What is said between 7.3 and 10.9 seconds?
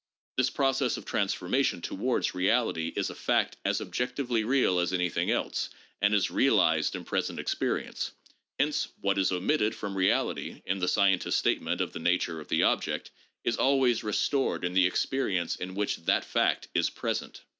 experience." Hence" what is omitted from reality" in the